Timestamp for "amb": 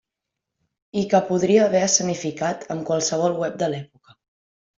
2.77-2.87